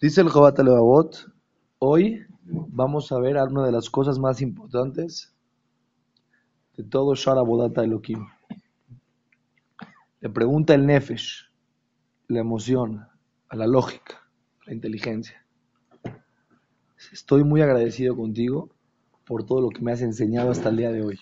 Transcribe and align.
Dice 0.00 0.20
el 0.20 0.28
Jobat 0.28 0.58
Levavot, 0.58 1.32
hoy 1.78 2.24
vamos 2.44 3.10
a 3.12 3.18
ver 3.18 3.36
una 3.36 3.64
de 3.64 3.72
las 3.72 3.90
cosas 3.90 4.18
más 4.18 4.40
importantes 4.40 5.34
de 6.76 6.84
todo 6.84 7.14
Shara 7.14 7.42
Bodata 7.42 7.82
Elohim. 7.82 8.26
Le 10.20 10.30
pregunta 10.30 10.74
el 10.74 10.86
Nefesh, 10.86 11.50
la 12.28 12.40
emoción, 12.40 13.06
a 13.48 13.56
la 13.56 13.66
lógica, 13.66 14.28
a 14.62 14.66
la 14.66 14.74
inteligencia. 14.74 15.44
Estoy 17.12 17.44
muy 17.44 17.62
agradecido 17.62 18.16
contigo 18.16 18.70
por 19.24 19.44
todo 19.44 19.60
lo 19.60 19.70
que 19.70 19.82
me 19.82 19.92
has 19.92 20.02
enseñado 20.02 20.50
hasta 20.50 20.68
el 20.68 20.76
día 20.76 20.92
de 20.92 21.02
hoy. 21.02 21.18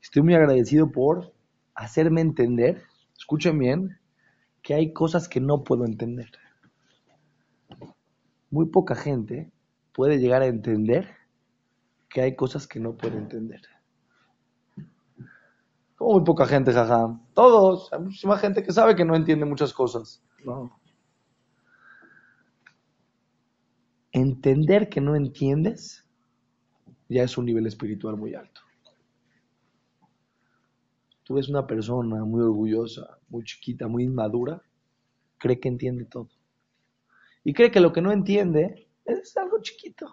Estoy 0.00 0.22
muy 0.22 0.34
agradecido 0.34 0.90
por 0.90 1.32
hacerme 1.74 2.20
entender, 2.20 2.82
escuchen 3.16 3.58
bien, 3.58 3.97
que 4.68 4.74
hay 4.74 4.92
cosas 4.92 5.30
que 5.30 5.40
no 5.40 5.64
puedo 5.64 5.86
entender. 5.86 6.30
Muy 8.50 8.66
poca 8.66 8.94
gente 8.94 9.50
puede 9.94 10.18
llegar 10.18 10.42
a 10.42 10.46
entender 10.46 11.08
que 12.10 12.20
hay 12.20 12.36
cosas 12.36 12.66
que 12.66 12.78
no 12.78 12.94
puede 12.94 13.16
entender. 13.16 13.62
Como 15.96 16.12
muy 16.12 16.22
poca 16.22 16.44
gente, 16.44 16.74
jaja. 16.74 17.18
Todos, 17.32 17.90
hay 17.94 18.00
muchísima 18.00 18.36
gente 18.36 18.62
que 18.62 18.70
sabe 18.70 18.94
que 18.94 19.06
no 19.06 19.16
entiende 19.16 19.46
muchas 19.46 19.72
cosas. 19.72 20.22
No. 20.44 20.78
Entender 24.12 24.90
que 24.90 25.00
no 25.00 25.16
entiendes 25.16 26.04
ya 27.08 27.22
es 27.22 27.38
un 27.38 27.46
nivel 27.46 27.66
espiritual 27.66 28.18
muy 28.18 28.34
alto. 28.34 28.60
Tú 31.28 31.34
ves 31.34 31.50
una 31.50 31.66
persona 31.66 32.24
muy 32.24 32.40
orgullosa, 32.40 33.18
muy 33.28 33.44
chiquita, 33.44 33.86
muy 33.86 34.04
inmadura, 34.04 34.62
cree 35.36 35.60
que 35.60 35.68
entiende 35.68 36.06
todo. 36.06 36.30
Y 37.44 37.52
cree 37.52 37.70
que 37.70 37.80
lo 37.80 37.92
que 37.92 38.00
no 38.00 38.12
entiende 38.12 38.88
es 39.04 39.36
algo 39.36 39.60
chiquito, 39.60 40.06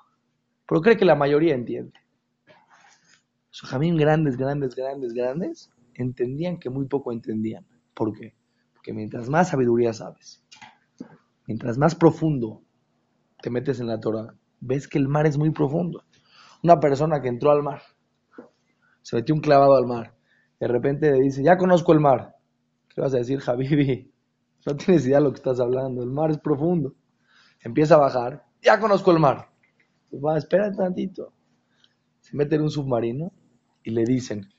pero 0.67 0.81
cree 0.81 0.97
que 0.97 1.05
la 1.05 1.16
mayoría 1.16 1.55
entiende. 1.55 1.97
Los 3.47 3.61
jamín 3.61 3.95
grandes, 3.95 4.35
grandes, 4.35 4.75
grandes, 4.75 5.13
grandes, 5.13 5.72
entendían 5.94 6.59
que 6.59 6.69
muy 6.69 6.85
poco 6.85 7.13
entendían. 7.13 7.66
¿Por 7.94 8.11
qué? 8.11 8.35
Porque 8.73 8.91
mientras 8.91 9.29
más 9.29 9.52
sabiduría 9.52 9.94
sabes, 9.94 10.44
mientras 11.47 11.77
más 11.77 11.95
profundo 11.95 12.61
te 13.41 13.50
metes 13.50 13.79
en 13.79 13.88
la 13.88 14.02
Torah, 14.02 14.35
ves 14.59 14.89
que 14.89 14.97
el 14.97 15.07
mar 15.07 15.25
es 15.27 15.38
muy 15.38 15.52
profundo. 15.52 16.03
Una 16.61 16.77
persona 16.81 17.22
que 17.22 17.29
entró 17.29 17.52
al 17.52 17.63
mar, 17.63 17.83
se 19.02 19.16
metió 19.16 19.33
un 19.33 19.39
clavado 19.39 19.75
al 19.77 19.85
mar, 19.85 20.14
de 20.66 20.73
repente 20.73 21.11
le 21.11 21.21
dice, 21.21 21.44
ya 21.44 21.59
conozco 21.59 21.94
el 21.94 21.99
mar. 21.99 22.38
¿Qué 22.89 22.99
vas 22.99 23.13
a 23.13 23.17
decir, 23.17 23.39
Javibi? 23.39 24.11
No 24.66 24.75
tienes 24.75 25.05
idea 25.05 25.19
de 25.19 25.25
lo 25.25 25.30
que 25.30 25.35
estás 25.35 25.59
hablando, 25.59 26.02
el 26.02 26.09
mar 26.09 26.31
es 26.31 26.39
profundo. 26.39 26.95
Empieza 27.61 27.94
a 27.94 27.99
bajar, 27.99 28.47
ya 28.63 28.80
conozco 28.80 29.11
el 29.11 29.19
mar. 29.19 29.47
Va, 30.11 30.39
espera 30.39 30.72
tantito. 30.72 31.31
Se 32.19 32.35
mete 32.35 32.55
en 32.55 32.63
un 32.63 32.72
submarino 32.72 33.31
y 33.83 33.91
le 33.91 34.03
dicen, 34.05 34.49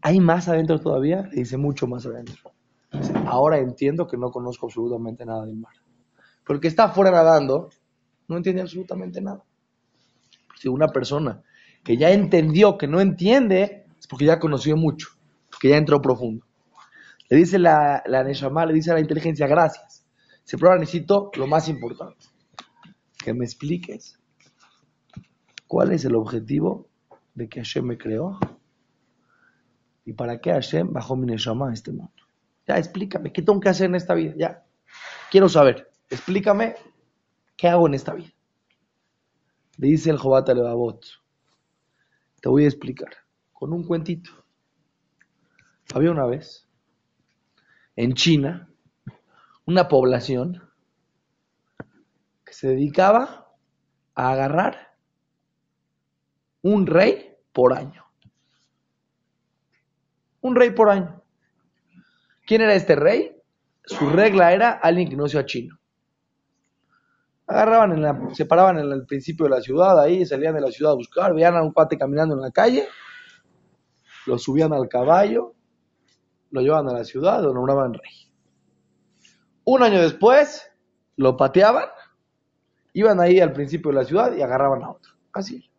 ¿hay 0.00 0.18
más 0.18 0.48
adentro 0.48 0.80
todavía? 0.80 1.28
Le 1.30 1.36
dice, 1.36 1.56
mucho 1.56 1.86
más 1.86 2.04
adentro. 2.04 2.50
Ahora 3.26 3.58
entiendo 3.58 4.08
que 4.08 4.16
no 4.16 4.32
conozco 4.32 4.66
absolutamente 4.66 5.24
nada 5.24 5.46
del 5.46 5.54
mar. 5.54 5.74
Porque 6.44 6.66
está 6.66 6.86
afuera 6.86 7.12
nadando, 7.12 7.70
no 8.26 8.36
entiende 8.36 8.62
absolutamente 8.62 9.20
nada 9.20 9.44
si 10.62 10.68
una 10.68 10.86
persona 10.86 11.42
que 11.82 11.96
ya 11.96 12.12
entendió 12.12 12.78
que 12.78 12.86
no 12.86 13.00
entiende, 13.00 13.84
es 13.98 14.06
porque 14.06 14.26
ya 14.26 14.38
conoció 14.38 14.76
mucho, 14.76 15.08
porque 15.50 15.70
ya 15.70 15.76
entró 15.76 16.00
profundo. 16.00 16.46
Le 17.28 17.36
dice 17.36 17.58
la, 17.58 18.00
la 18.06 18.22
Neshama, 18.22 18.64
le 18.64 18.72
dice 18.72 18.92
a 18.92 18.94
la 18.94 19.00
inteligencia, 19.00 19.48
gracias. 19.48 20.06
Se 20.44 20.56
prueba, 20.56 20.78
necesito 20.78 21.32
lo 21.34 21.48
más 21.48 21.68
importante. 21.68 22.26
Que 23.18 23.34
me 23.34 23.44
expliques 23.44 24.20
cuál 25.66 25.90
es 25.90 26.04
el 26.04 26.14
objetivo 26.14 26.88
de 27.34 27.48
que 27.48 27.58
Hashem 27.58 27.84
me 27.84 27.98
creó 27.98 28.38
y 30.04 30.12
para 30.12 30.40
qué 30.40 30.52
Hashem 30.52 30.92
bajó 30.92 31.16
mi 31.16 31.26
Neshama 31.26 31.70
a 31.70 31.72
este 31.72 31.90
mundo. 31.90 32.12
Ya, 32.68 32.78
explícame, 32.78 33.32
¿qué 33.32 33.42
tengo 33.42 33.58
que 33.58 33.68
hacer 33.68 33.86
en 33.86 33.96
esta 33.96 34.14
vida? 34.14 34.34
Ya, 34.36 34.64
quiero 35.28 35.48
saber. 35.48 35.90
Explícame 36.08 36.76
qué 37.56 37.66
hago 37.66 37.88
en 37.88 37.94
esta 37.94 38.14
vida. 38.14 38.30
Le 39.78 39.88
dice 39.88 40.10
el 40.10 40.18
Jobat 40.18 40.48
Levavot. 40.48 41.04
Te 42.40 42.48
voy 42.48 42.64
a 42.64 42.68
explicar 42.68 43.10
con 43.52 43.72
un 43.72 43.84
cuentito. 43.84 44.30
Había 45.94 46.10
una 46.10 46.26
vez 46.26 46.68
en 47.96 48.14
China 48.14 48.68
una 49.64 49.88
población 49.88 50.62
que 52.44 52.52
se 52.52 52.68
dedicaba 52.68 53.54
a 54.14 54.32
agarrar 54.32 54.96
un 56.62 56.86
rey 56.86 57.36
por 57.52 57.72
año. 57.72 58.04
Un 60.40 60.56
rey 60.56 60.70
por 60.70 60.90
año. 60.90 61.22
¿Quién 62.46 62.62
era 62.62 62.74
este 62.74 62.96
rey? 62.96 63.36
Su 63.84 64.10
regla 64.10 64.52
era 64.52 64.72
alguien 64.72 65.08
que 65.08 65.16
no 65.16 65.28
sea 65.28 65.46
chino 65.46 65.81
agarraban, 67.46 67.92
en 67.92 68.02
la, 68.02 68.28
se 68.34 68.46
paraban 68.46 68.78
en 68.78 68.90
el 68.92 69.04
principio 69.06 69.44
de 69.44 69.50
la 69.50 69.60
ciudad, 69.60 69.98
ahí 70.00 70.24
salían 70.24 70.54
de 70.54 70.60
la 70.60 70.70
ciudad 70.70 70.92
a 70.92 70.96
buscar, 70.96 71.34
veían 71.34 71.56
a 71.56 71.62
un 71.62 71.72
cuate 71.72 71.98
caminando 71.98 72.34
en 72.34 72.40
la 72.40 72.50
calle, 72.50 72.86
lo 74.26 74.38
subían 74.38 74.72
al 74.72 74.88
caballo, 74.88 75.54
lo 76.50 76.60
llevaban 76.60 76.88
a 76.88 76.92
la 76.92 77.04
ciudad, 77.04 77.42
lo 77.42 77.52
nombraban 77.52 77.94
rey. 77.94 78.32
Un 79.64 79.82
año 79.82 80.00
después, 80.00 80.70
lo 81.16 81.36
pateaban, 81.36 81.88
iban 82.92 83.20
ahí 83.20 83.40
al 83.40 83.52
principio 83.52 83.90
de 83.90 83.96
la 83.96 84.04
ciudad 84.04 84.34
y 84.34 84.42
agarraban 84.42 84.82
a 84.82 84.90
otro. 84.90 85.12
Así. 85.32 85.70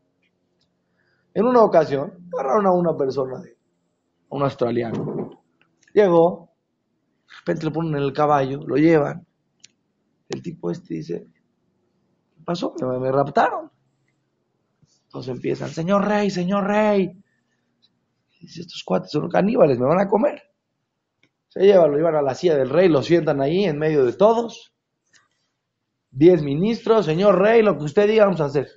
En 1.33 1.45
una 1.45 1.61
ocasión, 1.63 2.29
agarraron 2.33 2.67
a 2.67 2.71
una 2.71 2.95
persona, 2.95 3.37
a 3.37 4.35
un 4.35 4.43
australiano. 4.43 5.43
Llegó, 5.93 6.51
de 7.27 7.35
repente 7.39 7.65
lo 7.65 7.73
ponen 7.73 7.95
en 7.95 8.03
el 8.03 8.13
caballo, 8.13 8.61
lo 8.65 8.75
llevan. 8.75 9.25
El 10.29 10.41
tipo 10.41 10.71
este 10.71 10.95
dice, 10.95 11.27
pasó? 12.43 12.73
Me, 12.99 13.11
raptaron. 13.11 13.71
Entonces 15.05 15.35
empiezan, 15.35 15.69
señor 15.69 16.07
rey, 16.07 16.29
señor 16.29 16.65
rey. 16.65 17.11
Dice, 18.39 18.61
estos 18.61 18.83
cuates 18.83 19.11
son 19.11 19.29
caníbales, 19.29 19.79
me 19.79 19.85
van 19.85 20.01
a 20.01 20.07
comer. 20.07 20.41
Se 21.47 21.61
llevan, 21.61 21.91
lo 21.91 21.97
llevan 21.97 22.15
a 22.15 22.21
la 22.21 22.35
silla 22.35 22.55
del 22.55 22.69
rey, 22.69 22.89
lo 22.89 23.03
sientan 23.03 23.41
ahí 23.41 23.65
en 23.65 23.77
medio 23.77 24.05
de 24.05 24.13
todos. 24.13 24.73
Diez 26.09 26.41
ministros, 26.41 27.05
señor 27.05 27.39
rey, 27.39 27.61
lo 27.61 27.77
que 27.77 27.85
usted 27.85 28.07
diga 28.07 28.25
vamos 28.25 28.41
a 28.41 28.45
hacer. 28.45 28.67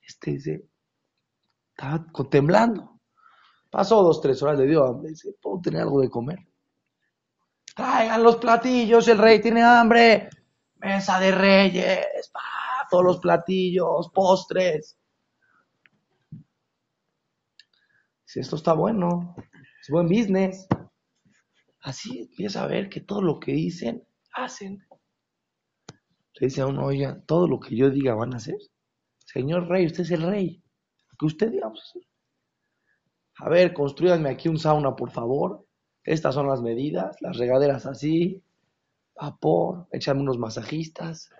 Este 0.00 0.30
dice, 0.32 0.64
estaba 1.70 2.06
temblando. 2.30 3.00
Pasó 3.70 4.02
dos, 4.02 4.20
tres 4.20 4.42
horas, 4.42 4.58
le 4.58 4.66
dio 4.66 4.84
hambre. 4.84 5.10
Dice, 5.10 5.34
¿puedo 5.42 5.60
tener 5.60 5.82
algo 5.82 6.00
de 6.00 6.08
comer? 6.08 6.38
Traigan 7.74 8.22
los 8.22 8.36
platillos, 8.36 9.06
el 9.08 9.18
rey 9.18 9.40
tiene 9.40 9.62
hambre 9.62 10.30
mesa 10.86 11.18
de 11.18 11.32
reyes, 11.32 12.32
todos 12.90 13.04
los 13.04 13.18
platillos, 13.18 14.08
postres. 14.14 14.96
Si 18.24 18.40
esto 18.40 18.56
está 18.56 18.72
bueno, 18.72 19.34
es 19.82 19.88
buen 19.90 20.08
business. 20.08 20.66
Así 21.80 22.20
empieza 22.30 22.62
a 22.62 22.66
ver 22.66 22.88
que 22.88 23.00
todo 23.00 23.20
lo 23.20 23.40
que 23.40 23.52
dicen, 23.52 24.06
hacen. 24.32 24.86
Le 26.34 26.46
dice 26.46 26.60
a 26.60 26.66
uno, 26.66 26.84
oiga, 26.86 27.20
todo 27.26 27.48
lo 27.48 27.58
que 27.58 27.76
yo 27.76 27.90
diga 27.90 28.14
van 28.14 28.34
a 28.34 28.36
hacer. 28.36 28.58
Señor 29.24 29.68
rey, 29.68 29.86
usted 29.86 30.02
es 30.02 30.10
el 30.12 30.22
rey. 30.22 30.62
Que 31.18 31.26
usted 31.26 31.50
diga, 31.50 31.68
a. 31.68 33.44
A 33.44 33.48
ver, 33.48 33.74
construyanme 33.74 34.30
aquí 34.30 34.48
un 34.48 34.58
sauna, 34.58 34.94
por 34.94 35.10
favor. 35.10 35.66
Estas 36.04 36.34
son 36.34 36.46
las 36.46 36.62
medidas, 36.62 37.16
las 37.20 37.36
regaderas 37.36 37.86
así, 37.86 38.45
vapor, 39.20 39.88
échame 39.90 40.20
unos 40.20 40.38
masajistas. 40.38 41.30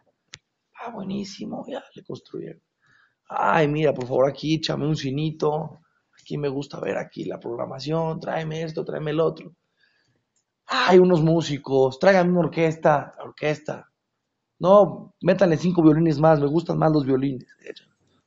Ah, 0.81 0.91
buenísimo, 0.91 1.65
ya 1.69 1.83
le 1.95 2.05
construyeron. 2.05 2.63
Ay, 3.29 3.69
mira, 3.69 3.93
por 3.93 4.07
favor, 4.07 4.29
aquí 4.29 4.55
échame 4.55 4.87
un 4.87 4.97
cinito. 4.97 5.81
Aquí 6.21 6.39
me 6.39 6.49
gusta 6.49 6.81
ver 6.81 6.97
aquí 6.97 7.25
la 7.25 7.39
programación. 7.39 8.21
Tráeme 8.21 8.63
esto, 8.63 8.85
tráeme 8.85 9.11
el 9.11 9.21
otro. 9.21 9.55
Hay 10.67 10.99
unos 10.99 11.23
músicos, 11.23 11.99
tráigame 11.99 12.31
una 12.31 12.41
orquesta, 12.41 13.15
orquesta. 13.23 13.91
No, 14.59 15.15
métanle 15.21 15.57
cinco 15.57 15.83
violines 15.83 16.19
más, 16.19 16.41
me 16.41 16.47
gustan 16.47 16.79
más 16.79 16.93
los 16.93 17.05
violines. 17.05 17.47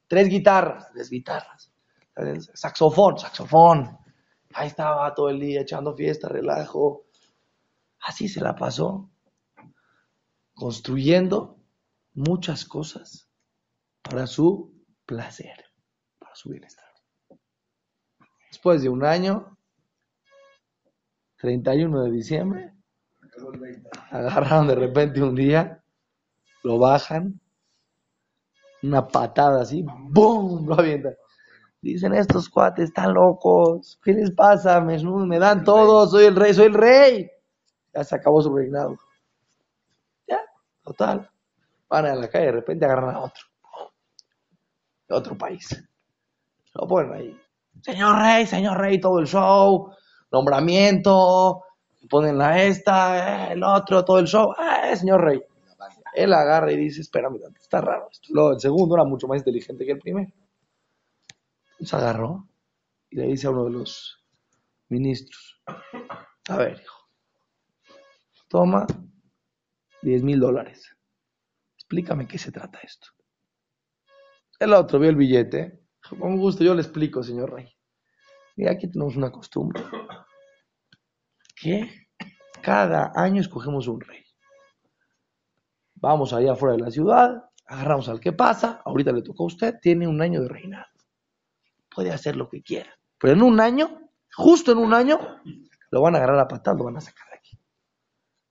Tres 0.07 0.29
guitarras, 0.29 0.89
tres 0.93 1.09
guitarras. 1.09 1.71
Saxofón, 2.53 3.17
saxofón. 3.17 3.97
Ahí 4.53 4.67
estaba 4.67 5.13
todo 5.13 5.29
el 5.29 5.39
día 5.39 5.61
echando 5.61 5.95
fiesta, 5.95 6.27
relajo. 6.27 7.05
Así 7.99 8.27
se 8.27 8.41
la 8.41 8.55
pasó 8.55 9.09
construyendo 10.59 11.57
muchas 12.13 12.65
cosas 12.65 13.29
para 14.01 14.27
su 14.27 14.73
placer, 15.05 15.65
para 16.19 16.35
su 16.35 16.49
bienestar. 16.49 16.85
Después 18.51 18.81
de 18.81 18.89
un 18.89 19.05
año, 19.05 19.57
31 21.37 22.03
de 22.03 22.11
diciembre, 22.11 22.73
agarraron 24.11 24.67
de 24.67 24.75
repente 24.75 25.23
un 25.23 25.33
día, 25.33 25.81
lo 26.63 26.77
bajan, 26.77 27.39
una 28.83 29.07
patada 29.07 29.61
así, 29.61 29.85
¡boom! 30.09 30.67
Lo 30.67 30.77
avientan. 30.77 31.15
Dicen 31.81 32.13
estos 32.13 32.49
cuates, 32.49 32.89
están 32.89 33.13
locos, 33.13 33.97
¿qué 34.03 34.11
les 34.11 34.31
pasa? 34.31 34.81
Me, 34.81 35.01
me 35.01 35.39
dan 35.39 35.63
todo, 35.63 36.05
soy 36.05 36.25
el 36.25 36.35
rey, 36.35 36.53
soy 36.53 36.65
el 36.65 36.73
rey. 36.73 37.31
Ya 37.93 38.03
se 38.03 38.15
acabó 38.15 38.41
su 38.41 38.53
reinado. 38.53 38.97
Ya, 40.89 40.93
total. 40.93 41.29
Van 41.89 42.05
a 42.05 42.15
la 42.15 42.29
calle, 42.29 42.45
de 42.45 42.51
repente 42.51 42.85
agarran 42.85 43.15
a 43.15 43.19
otro. 43.21 43.43
De 45.07 45.15
otro 45.15 45.37
país. 45.37 45.83
Lo 46.73 46.87
ponen 46.87 47.13
ahí. 47.13 47.39
Señor 47.81 48.19
rey, 48.19 48.45
señor 48.45 48.77
rey, 48.77 48.99
todo 48.99 49.19
el 49.19 49.27
show, 49.27 49.91
nombramiento, 50.31 51.63
ponen 52.09 52.37
la 52.37 52.61
esta, 52.61 53.51
el 53.51 53.63
otro, 53.63 54.03
todo 54.03 54.19
el 54.19 54.27
show. 54.27 54.53
Eh, 54.53 54.95
señor 54.95 55.21
rey. 55.21 55.41
Él 56.13 56.33
agarra 56.33 56.71
y 56.71 56.77
dice, 56.77 57.01
espérame, 57.01 57.39
está 57.59 57.81
raro 57.81 58.09
esto. 58.11 58.27
Luego, 58.31 58.51
el 58.51 58.59
segundo 58.59 58.95
era 58.95 59.05
mucho 59.05 59.27
más 59.27 59.37
inteligente 59.37 59.85
que 59.85 59.93
el 59.93 59.99
primero. 59.99 60.31
Se 61.79 61.95
agarró 61.95 62.47
y 63.09 63.15
le 63.15 63.27
dice 63.27 63.47
a 63.47 63.51
uno 63.51 63.65
de 63.65 63.71
los 63.71 64.21
ministros, 64.89 65.61
a 66.49 66.57
ver, 66.57 66.81
hijo, 66.81 67.07
toma 68.49 68.85
10 70.01 70.23
mil 70.23 70.39
dólares. 70.39 70.95
Explícame 71.75 72.27
qué 72.27 72.37
se 72.37 72.51
trata 72.51 72.79
esto. 72.79 73.07
El 74.59 74.73
otro 74.73 74.99
vio 74.99 75.09
el 75.09 75.15
billete. 75.15 75.79
Con 76.19 76.37
gusto, 76.37 76.63
yo 76.63 76.73
le 76.73 76.81
explico, 76.81 77.23
señor 77.23 77.53
rey. 77.53 77.69
Y 78.55 78.67
aquí 78.67 78.89
tenemos 78.89 79.15
una 79.15 79.31
costumbre. 79.31 79.81
Que 81.55 82.07
cada 82.61 83.11
año 83.15 83.41
escogemos 83.41 83.87
un 83.87 84.01
rey. 84.01 84.23
Vamos 85.95 86.33
allá 86.33 86.53
afuera 86.53 86.75
de 86.75 86.81
la 86.81 86.91
ciudad, 86.91 87.49
agarramos 87.65 88.07
al 88.07 88.19
que 88.19 88.31
pasa, 88.31 88.81
ahorita 88.85 89.11
le 89.11 89.21
tocó 89.21 89.43
a 89.43 89.47
usted, 89.47 89.79
tiene 89.81 90.07
un 90.07 90.21
año 90.21 90.41
de 90.41 90.47
reinado. 90.47 90.87
Puede 91.93 92.11
hacer 92.11 92.35
lo 92.35 92.49
que 92.49 92.61
quiera. 92.61 92.97
Pero 93.19 93.33
en 93.33 93.41
un 93.41 93.59
año, 93.59 94.09
justo 94.33 94.71
en 94.71 94.77
un 94.77 94.93
año, 94.93 95.19
lo 95.91 96.01
van 96.01 96.15
a 96.15 96.19
agarrar 96.19 96.39
a 96.39 96.47
patar, 96.47 96.75
lo 96.75 96.85
van 96.85 96.97
a 96.97 97.01
sacar. 97.01 97.28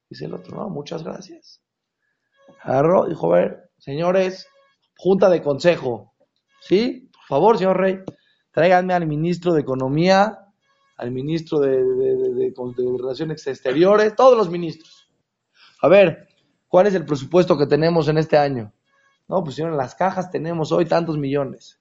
Dice 0.09 0.25
el 0.27 0.35
otro, 0.35 0.57
no, 0.57 0.69
muchas 0.69 1.03
gracias. 1.03 1.63
Agarró, 2.63 3.07
dijo, 3.07 3.33
a 3.33 3.39
ver, 3.39 3.71
señores, 3.79 4.49
junta 4.97 5.29
de 5.29 5.43
consejo, 5.43 6.15
¿sí? 6.61 7.11
Por 7.13 7.25
favor, 7.25 7.59
señor 7.59 7.79
rey, 7.79 7.99
tráiganme 8.53 8.95
al 8.95 9.07
ministro 9.07 9.53
de 9.53 9.61
Economía, 9.61 10.39
al 10.97 11.11
ministro 11.11 11.61
de, 11.61 11.83
Relaciones 12.99 13.47
Exteriores, 13.47 14.17
todos 14.17 14.37
los 14.37 14.51
ministros. 14.51 15.11
A 15.83 15.89
ver, 15.89 16.29
¿Cuál 16.69 16.87
es 16.87 16.95
el 16.95 17.07
presupuesto 17.07 17.57
que 17.57 17.67
tenemos 17.67 18.09
en 18.09 18.19
este 18.19 18.37
año? 18.37 18.73
No, 19.27 19.43
pues 19.43 19.59
en 19.59 19.75
las 19.77 19.95
cajas 19.95 20.31
tenemos 20.31 20.71
hoy 20.71 20.85
tantos 20.85 21.17
millones. 21.17 21.81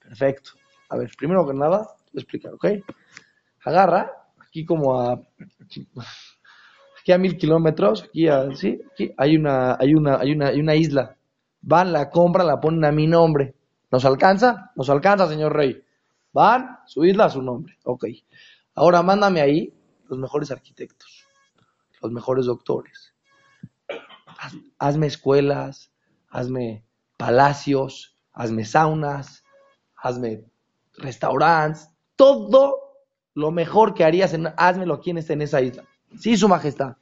Perfecto. 0.00 0.50
A 0.88 0.96
ver, 0.96 1.10
primero 1.16 1.46
que 1.46 1.54
nada, 1.54 1.78
voy 1.78 2.16
a 2.16 2.20
explicar, 2.20 2.52
¿ok? 2.52 2.66
Agarra, 3.64 4.10
aquí 4.38 4.64
como 4.64 5.00
a, 5.00 5.20
aquí 7.06 7.12
a 7.12 7.18
mil 7.18 7.36
kilómetros, 7.36 8.02
aquí, 8.02 8.26
a, 8.26 8.40
aquí 8.40 8.80
hay, 9.16 9.36
una, 9.36 9.76
hay, 9.78 9.94
una, 9.94 10.18
hay, 10.18 10.32
una, 10.32 10.48
hay 10.48 10.58
una 10.58 10.74
isla. 10.74 11.16
Van, 11.60 11.92
la 11.92 12.10
compran, 12.10 12.48
la 12.48 12.58
ponen 12.58 12.84
a 12.84 12.90
mi 12.90 13.06
nombre. 13.06 13.54
¿Nos 13.92 14.04
alcanza? 14.04 14.72
Nos 14.74 14.90
alcanza, 14.90 15.28
señor 15.28 15.54
rey. 15.54 15.80
Van, 16.32 16.80
su 16.84 17.04
isla 17.04 17.30
su 17.30 17.42
nombre. 17.42 17.78
Ok. 17.84 18.06
Ahora 18.74 19.04
mándame 19.04 19.40
ahí 19.40 19.72
los 20.08 20.18
mejores 20.18 20.50
arquitectos, 20.50 21.24
los 22.02 22.10
mejores 22.10 22.46
doctores, 22.46 23.14
hazme 24.80 25.06
escuelas, 25.06 25.92
hazme 26.28 26.84
palacios, 27.16 28.16
hazme 28.32 28.64
saunas, 28.64 29.44
hazme 29.96 30.44
restaurantes, 30.98 31.88
todo 32.16 32.96
lo 33.34 33.52
mejor 33.52 33.94
que 33.94 34.02
harías, 34.02 34.34
en, 34.34 34.52
házmelo 34.56 34.94
aquí 34.94 35.10
en, 35.10 35.18
en 35.18 35.42
esa 35.42 35.60
isla. 35.60 35.84
Sí, 36.18 36.36
su 36.36 36.48
majestad. 36.48 36.96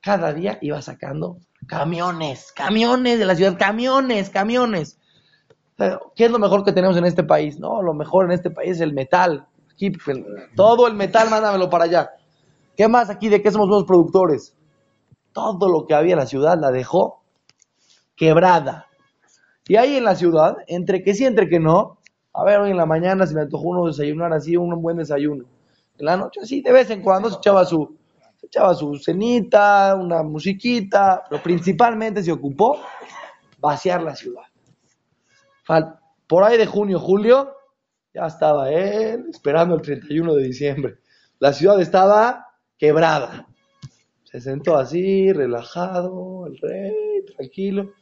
Cada 0.00 0.32
día 0.32 0.58
iba 0.60 0.80
sacando 0.82 1.38
camiones, 1.66 2.52
camiones 2.52 3.18
de 3.18 3.24
la 3.24 3.34
ciudad, 3.34 3.58
camiones, 3.58 4.30
camiones. 4.30 4.98
¿Qué 6.14 6.24
es 6.24 6.30
lo 6.30 6.38
mejor 6.38 6.64
que 6.64 6.72
tenemos 6.72 6.96
en 6.96 7.04
este 7.04 7.24
país? 7.24 7.58
No, 7.58 7.82
lo 7.82 7.94
mejor 7.94 8.26
en 8.26 8.32
este 8.32 8.50
país 8.50 8.72
es 8.72 8.80
el 8.80 8.92
metal. 8.92 9.46
Aquí, 9.72 9.92
todo 10.56 10.86
el 10.86 10.94
metal, 10.94 11.30
mándamelo 11.30 11.70
para 11.70 11.84
allá. 11.84 12.10
¿Qué 12.76 12.88
más 12.88 13.10
aquí? 13.10 13.28
¿De 13.28 13.42
qué 13.42 13.50
somos 13.50 13.68
los 13.68 13.84
productores? 13.84 14.54
todo 15.38 15.68
lo 15.68 15.86
que 15.86 15.94
había 15.94 16.14
en 16.14 16.18
la 16.18 16.26
ciudad 16.26 16.58
la 16.58 16.72
dejó 16.72 17.22
quebrada. 18.16 18.86
Y 19.68 19.76
ahí 19.76 19.96
en 19.96 20.04
la 20.04 20.16
ciudad, 20.16 20.56
entre 20.66 21.02
que 21.02 21.14
sí, 21.14 21.24
entre 21.24 21.48
que 21.48 21.60
no, 21.60 21.98
a 22.32 22.44
ver, 22.44 22.58
hoy 22.58 22.70
en 22.70 22.76
la 22.76 22.86
mañana 22.86 23.26
se 23.26 23.34
me 23.34 23.42
antojó 23.42 23.68
uno 23.68 23.86
desayunar 23.86 24.32
así, 24.32 24.56
un 24.56 24.82
buen 24.82 24.96
desayuno. 24.96 25.44
En 25.98 26.06
la 26.06 26.16
noche, 26.16 26.40
así, 26.42 26.60
de 26.60 26.72
vez 26.72 26.90
en 26.90 27.02
cuando 27.02 27.30
se 27.30 27.36
echaba 27.36 27.64
su, 27.64 27.97
se 28.38 28.46
echaba 28.46 28.74
su 28.74 28.96
cenita, 28.96 29.96
una 29.96 30.22
musiquita, 30.22 31.24
pero 31.28 31.42
principalmente 31.42 32.22
se 32.22 32.32
ocupó 32.32 32.80
vaciar 33.58 34.02
la 34.02 34.14
ciudad. 34.14 34.44
Por 36.26 36.44
ahí 36.44 36.56
de 36.56 36.66
junio, 36.66 37.00
julio, 37.00 37.52
ya 38.14 38.26
estaba 38.26 38.70
él 38.70 39.26
esperando 39.28 39.74
el 39.74 39.82
31 39.82 40.34
de 40.34 40.44
diciembre. 40.44 40.98
La 41.40 41.52
ciudad 41.52 41.80
estaba 41.80 42.46
quebrada. 42.78 43.46
Se 44.24 44.40
sentó 44.40 44.76
así, 44.76 45.32
relajado, 45.32 46.46
el 46.46 46.58
rey, 46.58 47.24
tranquilo. 47.36 47.92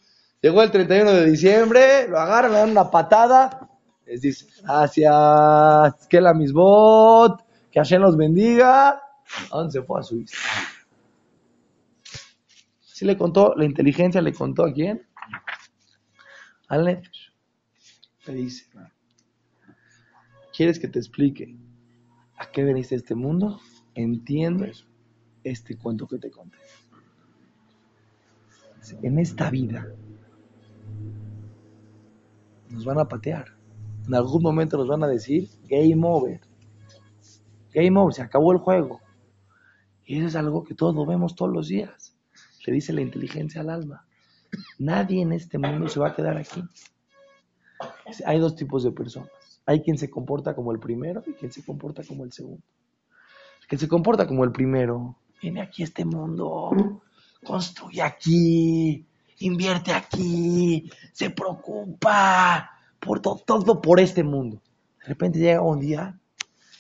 Llegó 0.43 0.63
el 0.63 0.71
31 0.71 1.13
de 1.13 1.27
diciembre, 1.27 2.09
lo 2.09 2.19
agarran, 2.19 2.53
le 2.53 2.59
dan 2.59 2.71
una 2.71 2.91
patada, 2.91 3.71
les 4.05 4.21
dice, 4.21 4.47
gracias, 4.63 6.07
que 6.09 6.21
la 6.21 6.35
misbot, 6.35 7.43
que 7.71 7.81
Hashem 7.81 8.03
los 8.03 8.17
bendiga. 8.17 9.06
¿A 9.51 9.57
dónde 9.57 9.73
se 9.73 9.83
fue 9.83 10.01
a 10.01 10.03
su 10.03 10.21
hija? 10.21 10.37
Sí 12.81 13.05
le 13.05 13.17
contó, 13.17 13.55
la 13.57 13.65
inteligencia 13.65 14.23
le 14.23 14.33
contó 14.33 14.65
a 14.65 14.73
quién? 14.73 15.07
Al 16.69 16.85
Nefesh. 16.85 17.33
Le 18.27 18.35
dice, 18.35 18.67
¿quieres 20.57 20.79
que 20.79 20.89
te 20.89 20.99
explique 20.99 21.57
a 22.39 22.51
qué 22.51 22.65
veniste 22.65 22.95
a 22.95 22.99
este 22.99 23.15
mundo? 23.15 23.61
¿Entiendes? 23.95 24.87
este 25.51 25.77
cuento 25.77 26.07
que 26.07 26.19
te 26.19 26.31
conté. 26.31 26.59
En 29.03 29.19
esta 29.19 29.51
vida 29.51 29.87
nos 32.69 32.85
van 32.85 32.99
a 32.99 33.09
patear. 33.09 33.47
En 34.07 34.15
algún 34.15 34.43
momento 34.43 34.77
nos 34.77 34.89
van 34.89 35.05
a 35.05 35.09
decir 35.09 35.49
game 35.69 36.01
over. 36.05 36.41
Game 37.73 37.99
over, 37.99 38.15
se 38.15 38.23
acabó 38.23 38.53
el 38.53 38.59
juego. 38.59 39.01
Y 40.07 40.19
eso 40.19 40.29
es 40.29 40.37
algo 40.37 40.63
que 40.63 40.75
todos 40.75 41.07
vemos 41.07 41.35
todos 41.35 41.53
los 41.53 41.69
días. 41.69 42.17
Le 42.65 42.73
dice 42.73 42.93
la 42.93 43.03
inteligencia 43.03 43.61
al 43.61 43.71
alma. 43.71 44.07
Nadie 44.79 45.21
en 45.21 45.33
este 45.33 45.59
mundo 45.59 45.89
se 45.89 45.99
va 45.99 46.09
a 46.09 46.15
quedar 46.15 46.37
aquí. 46.37 46.63
Hay 48.25 48.39
dos 48.39 48.55
tipos 48.55 48.85
de 48.85 48.93
personas. 48.93 49.31
Hay 49.67 49.83
quien 49.83 49.99
se 49.99 50.09
comporta 50.09 50.55
como 50.55 50.71
el 50.71 50.79
primero 50.79 51.25
y 51.27 51.33
quien 51.33 51.51
se 51.51 51.65
comporta 51.65 52.05
como 52.05 52.25
el 52.25 52.33
segundo. 52.33 52.63
El 53.63 53.69
que 53.69 53.79
se 53.79 53.89
comporta 53.89 54.27
como 54.29 54.45
el 54.45 54.53
primero 54.53 55.19
viene 55.43 55.61
aquí 55.61 55.83
a 55.83 55.87
este 55.87 56.05
mundo, 56.05 57.03
construye 57.45 58.01
aquí, 58.01 59.05
invierte 59.41 59.93
aquí, 59.93 60.89
se 61.13 61.31
preocupa 61.31 62.71
por 63.01 63.21
todo, 63.21 63.43
todo 63.45 63.83
por 63.83 63.99
este 63.99 64.23
mundo. 64.23 64.63
De 65.01 65.09
repente 65.09 65.41
llega 65.41 65.61
un 65.63 65.81
día 65.81 66.17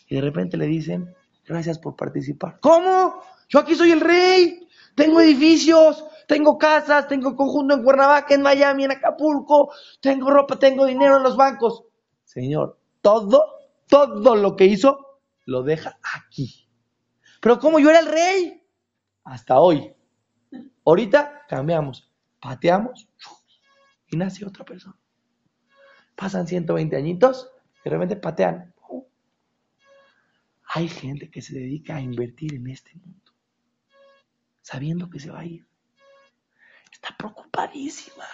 y 0.08 0.14
de 0.14 0.20
repente 0.20 0.56
le 0.56 0.66
dicen, 0.66 1.15
gracias 1.46 1.78
por 1.78 1.96
participar. 1.96 2.58
¿Cómo? 2.60 3.22
Yo 3.48 3.60
aquí 3.60 3.74
soy 3.74 3.92
el 3.92 4.00
rey, 4.00 4.68
tengo 4.94 5.20
edificios, 5.20 6.04
tengo 6.26 6.58
casas, 6.58 7.06
tengo 7.06 7.36
conjunto 7.36 7.74
en 7.74 7.84
Cuernavaca, 7.84 8.34
en 8.34 8.42
Miami, 8.42 8.84
en 8.84 8.92
Acapulco, 8.92 9.72
tengo 10.00 10.30
ropa, 10.30 10.58
tengo 10.58 10.84
dinero 10.86 11.18
en 11.18 11.22
los 11.22 11.36
bancos. 11.36 11.84
Señor, 12.24 12.78
todo, 13.00 13.44
todo 13.88 14.34
lo 14.34 14.56
que 14.56 14.66
hizo, 14.66 15.20
lo 15.44 15.62
deja 15.62 15.98
aquí. 16.14 16.68
Pero 17.40 17.58
como 17.58 17.78
yo 17.78 17.90
era 17.90 18.00
el 18.00 18.06
rey, 18.06 18.62
hasta 19.24 19.60
hoy. 19.60 19.92
Ahorita 20.84 21.42
cambiamos, 21.48 22.10
pateamos 22.40 23.08
y 24.08 24.16
nace 24.16 24.44
otra 24.44 24.64
persona. 24.64 24.96
Pasan 26.14 26.46
120 26.46 26.96
añitos 26.96 27.50
y 27.84 27.88
de 27.88 27.90
repente 27.90 28.16
patean. 28.16 28.74
Hay 30.76 30.88
gente 30.88 31.30
que 31.30 31.40
se 31.40 31.54
dedica 31.54 31.96
a 31.96 32.02
invertir 32.02 32.52
en 32.52 32.66
este 32.66 32.92
mundo, 32.96 33.32
sabiendo 34.60 35.08
que 35.08 35.18
se 35.18 35.30
va 35.30 35.40
a 35.40 35.46
ir. 35.46 35.66
Está 36.92 37.16
preocupadísima. 37.16 38.26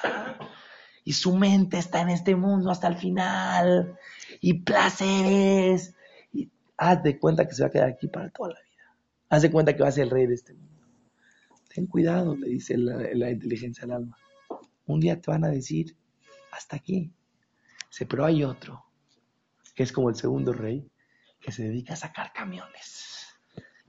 Y 1.05 1.13
su 1.13 1.37
mente 1.37 1.79
está 1.79 2.01
en 2.01 2.09
este 2.09 2.35
mundo 2.35 2.73
hasta 2.73 2.89
el 2.89 2.97
final. 2.97 3.97
Y 4.41 4.55
placeres. 4.55 5.95
Y 6.33 6.51
haz 6.77 7.05
de 7.05 7.17
cuenta 7.21 7.47
que 7.47 7.55
se 7.55 7.63
va 7.63 7.69
a 7.69 7.71
quedar 7.71 7.91
aquí 7.91 8.09
para 8.09 8.29
toda 8.31 8.49
la 8.49 8.61
vida. 8.61 8.97
Haz 9.29 9.43
de 9.43 9.51
cuenta 9.53 9.77
que 9.77 9.85
vas 9.85 9.91
a 9.91 9.93
ser 9.93 10.05
el 10.07 10.11
rey 10.11 10.27
de 10.27 10.35
este 10.35 10.53
mundo. 10.53 10.85
Ten 11.73 11.87
cuidado, 11.87 12.35
le 12.35 12.49
dice 12.49 12.77
la, 12.77 13.31
inteligencia 13.31 13.85
al 13.85 13.93
alma. 13.93 14.19
Un 14.87 14.99
día 14.99 15.21
te 15.21 15.31
van 15.31 15.45
a 15.45 15.49
decir, 15.49 15.97
hasta 16.51 16.75
aquí. 16.75 17.13
Pero 18.09 18.25
hay 18.25 18.43
otro, 18.43 18.85
que 19.77 19.85
es 19.85 19.93
como 19.93 20.09
el 20.09 20.17
segundo 20.17 20.53
rey, 20.53 20.91
que 21.43 21.53
se 21.53 21.65
dedica 21.65 21.95
a 21.95 21.97
sacar 21.97 22.33
camiones. 22.33 23.27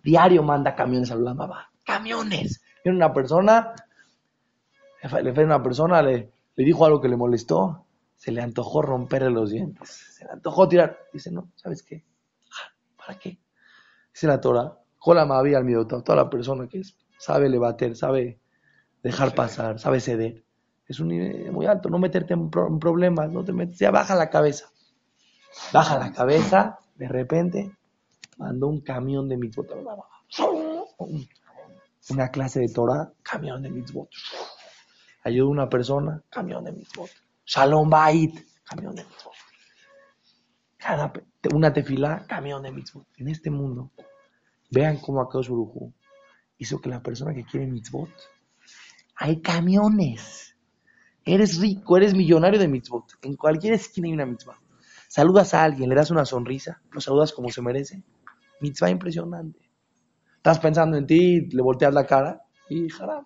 Diario 0.03 0.43
manda 0.43 0.75
camiones 0.75 1.12
a 1.12 1.15
la 1.15 1.33
mamá. 1.33 1.72
¡Camiones! 1.86 2.62
Viene 2.83 2.98
una 2.98 3.13
persona, 3.13 3.74
le 5.01 5.33
fue 5.33 5.45
una 5.45 5.63
persona, 5.63 6.01
le, 6.01 6.33
le 6.55 6.65
dijo 6.65 6.86
algo 6.86 7.00
que 7.00 7.07
le 7.07 7.15
molestó, 7.15 7.86
se 8.15 8.31
le 8.31 8.41
antojó 8.41 8.81
romperle 8.81 9.29
los 9.29 9.51
dientes, 9.51 9.89
se 9.89 10.25
le 10.25 10.31
antojó 10.31 10.67
tirar. 10.67 10.98
Dice, 11.13 11.31
no, 11.31 11.51
¿sabes 11.55 11.83
qué? 11.83 12.03
¿Para 12.98 13.19
qué? 13.19 13.39
Dice 14.13 14.27
la 14.27 14.39
Torah, 14.39 14.79
Jola 14.98 15.25
Mavi 15.25 15.55
al 15.55 15.65
toda 15.88 16.15
la 16.15 16.29
persona 16.29 16.67
que 16.67 16.79
es, 16.79 16.98
sabe 17.17 17.50
levater, 17.50 17.95
sabe 17.95 18.39
dejar 19.01 19.36
pasar, 19.36 19.79
sabe 19.79 20.00
ceder. 20.00 20.43
Es 20.88 21.00
un 21.00 21.10
nivel 21.10 21.51
muy 21.51 21.65
alto, 21.65 21.89
no 21.89 22.00
meterte 22.00 22.33
en, 22.33 22.50
problemas, 22.50 23.31
no 23.31 23.43
te 23.43 23.53
metes, 23.53 23.79
ya 23.79 23.91
baja 23.91 24.15
la 24.15 24.29
cabeza. 24.29 24.69
Baja 25.72 26.00
la 26.00 26.12
cabeza, 26.12 26.79
de 26.95 27.07
repente, 27.07 27.72
mandó 28.38 28.67
un 28.67 28.81
camión 28.81 29.27
de 29.27 29.38
mitzvot. 29.38 29.67
Una 32.10 32.29
clase 32.29 32.60
de 32.60 32.69
Torah, 32.69 33.12
camión 33.22 33.62
de 33.62 33.69
mitzvot. 33.69 34.10
Ayuda 35.24 35.48
a 35.48 35.51
una 35.51 35.69
persona, 35.69 36.22
camión 36.29 36.63
de 36.63 36.74
mitzvot. 36.74 37.10
Shalom 37.45 37.89
Bait, 37.89 38.45
camión 38.63 38.95
de 38.95 39.03
mitzvot. 39.03 39.33
Cada, 40.77 41.13
una 41.53 41.72
tefilá, 41.72 42.25
camión 42.27 42.63
de 42.63 42.72
mitzvot. 42.72 43.07
En 43.17 43.29
este 43.29 43.50
mundo, 43.50 43.91
vean 44.69 44.98
cómo 44.98 45.22
Akadosh 45.22 45.50
Baruj 45.50 45.93
hizo 46.57 46.79
que 46.79 46.89
la 46.89 47.01
persona 47.01 47.33
que 47.33 47.45
quiere 47.45 47.67
mitzvot, 47.67 48.10
hay 49.15 49.41
camiones. 49.41 50.55
Eres 51.25 51.60
rico, 51.60 51.95
eres 51.95 52.13
millonario 52.13 52.60
de 52.60 52.67
mitzvot. 52.67 53.05
En 53.22 53.36
cualquier 53.38 53.75
esquina 53.75 54.07
hay 54.07 54.13
una 54.13 54.25
mitzvah. 54.25 54.60
Saludas 55.13 55.53
a 55.53 55.63
alguien, 55.63 55.89
le 55.89 55.96
das 55.96 56.10
una 56.10 56.25
sonrisa, 56.25 56.82
lo 56.89 57.00
saludas 57.00 57.34
como 57.34 57.51
se 57.51 57.62
merece. 57.62 58.01
Mitzvah 58.62 58.89
impresionante. 58.89 59.60
Estás 60.38 60.58
pensando 60.58 60.98
en 60.98 61.05
ti, 61.05 61.41
le 61.51 61.62
volteas 61.62 61.93
la 61.93 62.08
cara 62.08 62.41
y 62.67 62.89
jarab. 62.89 63.24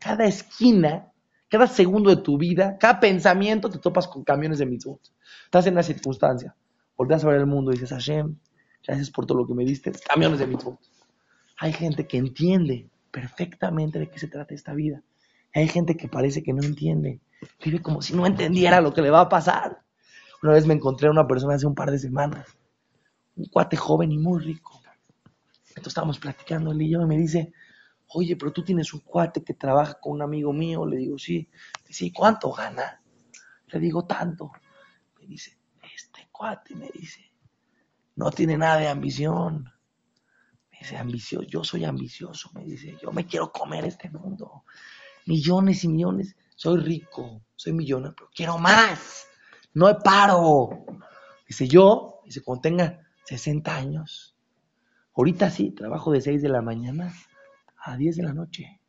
Cada 0.00 0.24
esquina 0.24 1.12
cada 1.48 1.68
segundo 1.68 2.10
de 2.10 2.20
tu 2.20 2.36
vida, 2.36 2.76
cada 2.80 2.98
pensamiento 2.98 3.70
te 3.70 3.78
topas 3.78 4.08
con 4.08 4.24
camiones 4.24 4.58
de 4.58 4.66
mitzvot. 4.66 4.98
Estás 5.44 5.68
en 5.68 5.74
una 5.74 5.84
circunstancia, 5.84 6.56
volteas 6.96 7.22
a 7.22 7.28
ver 7.28 7.36
el 7.36 7.46
mundo 7.46 7.70
y 7.70 7.74
dices, 7.74 7.90
Hashem, 7.90 8.34
gracias 8.84 9.08
por 9.08 9.24
todo 9.24 9.38
lo 9.38 9.46
que 9.46 9.54
me 9.54 9.64
diste, 9.64 9.92
camiones 10.08 10.40
de 10.40 10.48
mitzvot. 10.48 10.80
Hay 11.58 11.72
gente 11.72 12.08
que 12.08 12.16
entiende 12.16 12.88
perfectamente 13.12 14.00
de 14.00 14.08
qué 14.08 14.18
se 14.18 14.26
trata 14.26 14.52
esta 14.52 14.74
vida. 14.74 15.00
Hay 15.54 15.68
gente 15.68 15.96
que 15.96 16.08
parece 16.08 16.42
que 16.42 16.52
no 16.52 16.64
entiende. 16.64 17.20
Vive 17.64 17.80
como 17.80 18.02
si 18.02 18.16
no 18.16 18.26
entendiera 18.26 18.80
lo 18.80 18.92
que 18.92 19.02
le 19.02 19.10
va 19.10 19.20
a 19.20 19.28
pasar. 19.28 19.82
Una 20.42 20.52
vez 20.52 20.66
me 20.66 20.74
encontré 20.74 21.08
a 21.08 21.12
una 21.12 21.26
persona 21.26 21.54
hace 21.54 21.66
un 21.66 21.74
par 21.74 21.90
de 21.90 21.98
semanas, 21.98 22.46
un 23.36 23.46
cuate 23.46 23.76
joven 23.76 24.12
y 24.12 24.18
muy 24.18 24.42
rico. 24.42 24.80
Entonces 25.68 25.88
estábamos 25.88 26.18
platicando 26.18 26.72
él 26.72 26.82
y 26.82 26.90
yo 26.90 27.00
y 27.00 27.06
me 27.06 27.16
dice, 27.16 27.52
Oye, 28.14 28.36
pero 28.36 28.52
tú 28.52 28.62
tienes 28.62 28.92
un 28.92 29.00
cuate 29.00 29.42
que 29.42 29.54
trabaja 29.54 29.94
con 29.94 30.12
un 30.12 30.22
amigo 30.22 30.52
mío. 30.52 30.84
Le 30.84 30.98
digo, 30.98 31.18
sí. 31.18 31.48
Dice, 31.86 32.06
¿y 32.06 32.12
cuánto 32.12 32.52
gana? 32.52 33.02
Le 33.68 33.80
digo, 33.80 34.04
tanto. 34.04 34.52
Me 35.18 35.26
dice, 35.26 35.58
este 35.94 36.28
cuate, 36.30 36.74
me 36.74 36.90
dice, 36.92 37.32
no 38.16 38.30
tiene 38.30 38.58
nada 38.58 38.76
de 38.78 38.88
ambición. 38.88 39.64
Me 40.70 40.78
dice, 40.78 40.96
ambicioso, 40.98 41.46
yo 41.46 41.64
soy 41.64 41.84
ambicioso. 41.84 42.50
Me 42.54 42.64
dice, 42.64 42.98
yo 43.02 43.12
me 43.12 43.24
quiero 43.24 43.50
comer 43.50 43.86
este 43.86 44.10
mundo. 44.10 44.64
Millones 45.26 45.82
y 45.84 45.88
millones. 45.88 46.36
Soy 46.54 46.80
rico, 46.80 47.42
soy 47.56 47.72
millonario, 47.72 48.14
pero 48.14 48.30
quiero 48.34 48.58
más. 48.58 49.26
No 49.74 49.98
paro. 49.98 50.84
Dice, 51.48 51.68
yo, 51.68 52.20
dice, 52.24 52.42
cuando 52.42 52.62
tenga 52.62 53.00
60 53.24 53.74
años, 53.74 54.36
ahorita 55.14 55.50
sí, 55.50 55.70
trabajo 55.70 56.12
de 56.12 56.20
6 56.20 56.42
de 56.42 56.48
la 56.48 56.62
mañana 56.62 57.12
a 57.78 57.96
10 57.96 58.16
de 58.16 58.22
la 58.22 58.32
noche, 58.32 58.80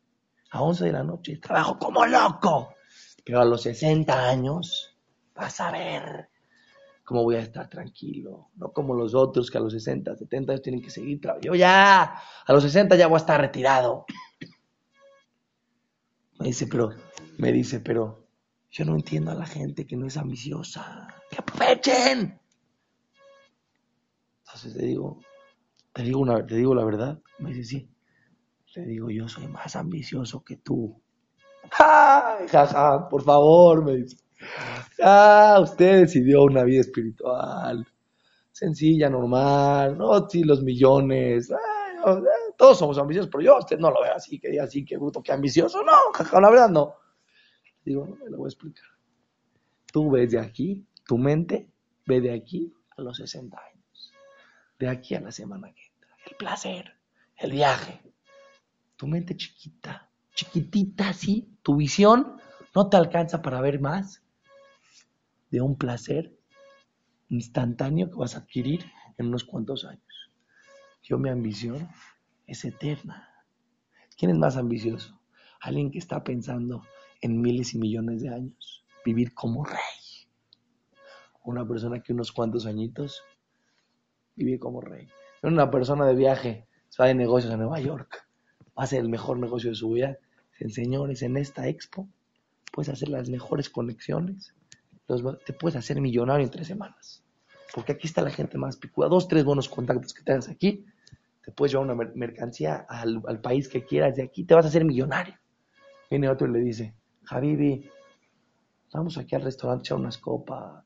a 0.50 0.62
11 0.62 0.84
de 0.84 0.92
la 0.92 1.02
noche, 1.02 1.38
trabajo 1.38 1.78
como 1.78 2.04
loco. 2.06 2.74
Pero 3.24 3.40
a 3.40 3.44
los 3.44 3.62
60 3.62 4.28
años 4.28 4.96
vas 5.34 5.60
a 5.60 5.72
ver 5.72 6.28
cómo 7.04 7.22
voy 7.22 7.36
a 7.36 7.40
estar 7.40 7.68
tranquilo. 7.68 8.50
No 8.56 8.72
como 8.72 8.94
los 8.94 9.14
otros 9.14 9.50
que 9.50 9.58
a 9.58 9.60
los 9.60 9.72
60, 9.72 10.16
70 10.16 10.52
años 10.52 10.62
tienen 10.62 10.82
que 10.82 10.90
seguir 10.90 11.20
trabajando. 11.20 11.48
Yo 11.48 11.54
ya, 11.54 12.14
a 12.46 12.52
los 12.52 12.62
60 12.62 12.96
ya 12.96 13.06
voy 13.06 13.16
a 13.16 13.18
estar 13.18 13.40
retirado. 13.40 14.04
Me 16.38 16.48
dice, 16.48 16.66
pero, 16.66 16.90
me 17.38 17.52
dice, 17.52 17.80
pero 17.80 18.23
yo 18.74 18.84
no 18.84 18.96
entiendo 18.96 19.30
a 19.30 19.36
la 19.36 19.46
gente 19.46 19.86
que 19.86 19.96
no 19.96 20.04
es 20.08 20.16
ambiciosa. 20.16 21.06
¡Que 21.30 21.38
aprovechen! 21.38 22.40
Entonces 24.40 24.74
te 24.74 24.84
digo, 24.84 25.20
te 25.92 26.02
digo, 26.02 26.18
una, 26.18 26.44
te 26.44 26.56
digo 26.56 26.74
la 26.74 26.84
verdad. 26.84 27.22
Me 27.38 27.52
dice, 27.52 27.62
sí. 27.64 27.90
Le 28.74 28.86
digo, 28.86 29.10
yo 29.10 29.28
soy 29.28 29.46
más 29.46 29.76
ambicioso 29.76 30.42
que 30.42 30.56
tú. 30.56 31.00
¡Ay, 31.78 32.48
jaja! 32.48 33.08
Por 33.08 33.22
favor, 33.22 33.84
me 33.84 33.94
dice. 33.98 34.16
Ah, 35.00 35.60
usted 35.62 36.00
decidió 36.00 36.42
una 36.42 36.64
vida 36.64 36.80
espiritual. 36.80 37.86
Sencilla, 38.50 39.08
normal. 39.08 39.96
No, 39.96 40.28
sí, 40.28 40.42
los 40.42 40.64
millones. 40.64 41.48
todos 42.56 42.76
somos 42.76 42.98
ambiciosos, 42.98 43.30
pero 43.30 43.44
yo 43.44 43.58
usted 43.58 43.78
no 43.78 43.92
lo 43.92 44.02
ve 44.02 44.08
así, 44.08 44.40
que 44.40 44.48
diga 44.48 44.64
así, 44.64 44.84
que 44.84 44.96
bruto, 44.96 45.22
que 45.22 45.30
ambicioso. 45.30 45.84
No, 45.84 45.92
jaja, 46.12 46.40
la 46.40 46.50
verdad 46.50 46.70
no. 46.70 47.03
Digo, 47.84 48.06
no 48.06 48.16
me 48.16 48.30
lo 48.30 48.38
voy 48.38 48.46
a 48.46 48.48
explicar. 48.48 48.86
Tú 49.92 50.10
ves 50.10 50.30
de 50.30 50.38
aquí, 50.38 50.86
tu 51.06 51.18
mente 51.18 51.70
ve 52.06 52.20
de 52.20 52.32
aquí 52.32 52.72
a 52.96 53.02
los 53.02 53.18
60 53.18 53.56
años. 53.56 54.12
De 54.78 54.88
aquí 54.88 55.14
a 55.14 55.20
la 55.20 55.30
semana 55.30 55.72
que 55.72 55.86
entra. 55.86 56.16
El 56.26 56.36
placer, 56.36 56.96
el 57.36 57.52
viaje, 57.52 58.00
tu 58.96 59.06
mente 59.06 59.36
chiquita, 59.36 60.10
chiquitita 60.34 61.10
así, 61.10 61.58
tu 61.62 61.76
visión 61.76 62.40
no 62.74 62.88
te 62.88 62.96
alcanza 62.96 63.42
para 63.42 63.60
ver 63.60 63.80
más 63.80 64.22
de 65.50 65.60
un 65.60 65.76
placer 65.76 66.36
instantáneo 67.28 68.10
que 68.10 68.16
vas 68.16 68.34
a 68.34 68.40
adquirir 68.40 68.84
en 69.18 69.26
unos 69.26 69.44
cuantos 69.44 69.84
años. 69.84 70.32
Yo 71.02 71.18
mi 71.18 71.28
ambición 71.28 71.88
es 72.46 72.64
eterna. 72.64 73.28
¿Quién 74.16 74.30
es 74.30 74.38
más 74.38 74.56
ambicioso? 74.56 75.20
Alguien 75.60 75.90
que 75.90 75.98
está 75.98 76.24
pensando 76.24 76.82
en 77.24 77.40
miles 77.40 77.72
y 77.74 77.78
millones 77.78 78.20
de 78.20 78.28
años, 78.28 78.84
vivir 79.04 79.32
como 79.32 79.64
rey. 79.64 79.78
Una 81.44 81.66
persona 81.66 82.02
que 82.02 82.12
unos 82.12 82.32
cuantos 82.32 82.66
añitos 82.66 83.22
vive 84.36 84.58
como 84.58 84.80
rey. 84.80 85.08
Una 85.42 85.70
persona 85.70 86.06
de 86.06 86.14
viaje, 86.14 86.68
se 86.90 87.02
va 87.02 87.08
de 87.08 87.14
negocios 87.14 87.52
a 87.52 87.56
Nueva 87.56 87.80
York 87.80 88.24
va 88.78 88.84
a 88.84 88.86
ser 88.86 89.00
el 89.00 89.08
mejor 89.08 89.38
negocio 89.38 89.70
de 89.70 89.76
su 89.76 89.90
vida. 89.90 90.18
Señores, 90.68 91.22
en 91.22 91.36
esta 91.36 91.66
expo 91.68 92.08
puedes 92.72 92.88
hacer 92.88 93.08
las 93.08 93.30
mejores 93.30 93.70
conexiones, 93.70 94.54
te 95.46 95.52
puedes 95.52 95.76
hacer 95.76 96.00
millonario 96.00 96.44
en 96.44 96.50
tres 96.50 96.66
semanas. 96.66 97.22
Porque 97.74 97.92
aquí 97.92 98.06
está 98.06 98.22
la 98.22 98.30
gente 98.30 98.58
más 98.58 98.76
picuda. 98.76 99.08
Dos, 99.08 99.28
tres 99.28 99.44
buenos 99.44 99.68
contactos 99.68 100.14
que 100.14 100.22
tengas 100.22 100.48
aquí, 100.48 100.84
te 101.44 101.52
puedes 101.52 101.72
llevar 101.72 101.90
una 101.90 102.12
mercancía 102.14 102.86
al, 102.88 103.40
país 103.40 103.68
que 103.68 103.84
quieras 103.84 104.16
de 104.16 104.22
aquí, 104.22 104.44
te 104.44 104.54
vas 104.54 104.64
a 104.64 104.68
hacer 104.68 104.84
millonario. 104.84 105.34
Viene 106.10 106.28
otro 106.28 106.46
y 106.46 106.52
le 106.52 106.60
dice, 106.60 106.94
Javibi, 107.24 107.90
vamos 108.92 109.18
aquí 109.18 109.34
al 109.34 109.42
restaurante 109.42 109.80
a 109.80 109.84
echar 109.84 109.98
unas 109.98 110.18
copas. 110.18 110.84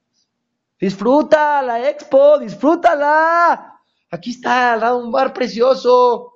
Disfruta 0.79 1.63
la 1.63 1.89
expo, 1.91 2.39
disfrútala. 2.39 3.81
Aquí 4.11 4.31
está 4.31 4.75
al 4.75 4.81
lado 4.81 5.05
un 5.05 5.11
bar 5.11 5.33
precioso 5.33 6.33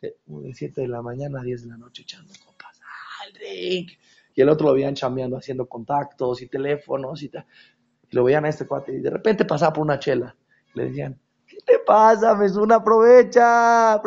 de 0.00 0.54
7 0.54 0.82
de 0.82 0.88
la 0.88 1.02
mañana 1.02 1.40
a 1.40 1.42
10 1.42 1.62
de 1.62 1.68
la 1.68 1.76
noche 1.76 2.02
echando 2.02 2.32
copas. 2.44 2.80
¡Ah, 2.82 3.30
drink! 3.32 3.92
Y 4.34 4.40
el 4.40 4.48
otro 4.48 4.68
lo 4.68 4.74
veían 4.74 4.94
chambeando, 4.94 5.36
haciendo 5.36 5.68
contactos 5.68 6.42
y 6.42 6.48
teléfonos 6.48 7.22
y, 7.22 7.30
lo 8.10 8.24
veían 8.24 8.44
a 8.44 8.48
este 8.48 8.66
cuate 8.66 8.92
y 8.94 9.00
de 9.00 9.10
repente 9.10 9.44
pasaba 9.44 9.72
por 9.72 9.82
una 9.82 9.98
chela. 9.98 10.34
Le 10.74 10.86
decían, 10.86 11.20
¿qué 11.46 11.58
te 11.64 11.78
pasa, 11.78 12.32
una 12.60 12.76
Aprovecha. 12.76 14.00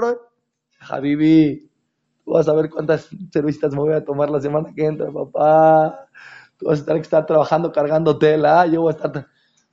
Javibi, 0.80 1.67
vas 2.34 2.48
a 2.48 2.54
ver 2.54 2.70
cuántas 2.70 3.10
cervecitas 3.32 3.72
me 3.72 3.80
voy 3.80 3.94
a 3.94 4.04
tomar 4.04 4.30
la 4.30 4.42
semana 4.42 4.74
que 4.74 4.86
entra, 4.86 5.12
papá. 5.12 6.08
Tú 6.58 6.66
vas 6.66 6.80
a 6.80 6.82
estar, 6.82 6.98
estar 6.98 7.26
trabajando 7.26 7.72
cargando 7.72 8.18
tela. 8.18 8.66
Yo 8.68 8.82
voy 8.82 8.94
a 8.94 8.96
estar... 8.96 9.28